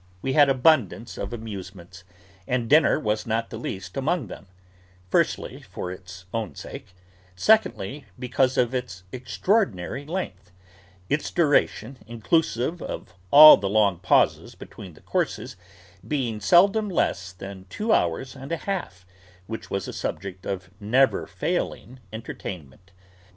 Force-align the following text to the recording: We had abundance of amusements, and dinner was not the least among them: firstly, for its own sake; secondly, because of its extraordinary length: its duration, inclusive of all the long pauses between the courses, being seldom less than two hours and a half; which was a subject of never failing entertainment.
We 0.23 0.33
had 0.33 0.49
abundance 0.49 1.15
of 1.15 1.31
amusements, 1.31 2.03
and 2.47 2.67
dinner 2.67 2.99
was 2.99 3.27
not 3.27 3.51
the 3.51 3.59
least 3.59 3.95
among 3.95 4.25
them: 4.29 4.47
firstly, 5.11 5.61
for 5.61 5.91
its 5.91 6.25
own 6.33 6.55
sake; 6.55 6.87
secondly, 7.35 8.05
because 8.17 8.57
of 8.57 8.73
its 8.73 9.03
extraordinary 9.11 10.03
length: 10.07 10.49
its 11.07 11.29
duration, 11.29 11.99
inclusive 12.07 12.81
of 12.81 13.13
all 13.29 13.57
the 13.57 13.69
long 13.69 13.99
pauses 13.99 14.55
between 14.55 14.93
the 14.95 15.01
courses, 15.01 15.55
being 16.07 16.39
seldom 16.41 16.89
less 16.89 17.31
than 17.31 17.67
two 17.69 17.93
hours 17.93 18.35
and 18.35 18.51
a 18.51 18.57
half; 18.57 19.05
which 19.45 19.69
was 19.69 19.87
a 19.87 19.93
subject 19.93 20.47
of 20.47 20.71
never 20.79 21.27
failing 21.27 21.99
entertainment. 22.11 22.89